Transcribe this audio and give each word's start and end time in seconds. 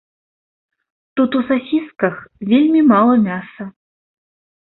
Тут 1.19 1.35
у 1.39 1.41
сасісках 1.49 2.15
вельмі 2.53 2.81
мала 2.93 3.13
мяса. 3.27 3.63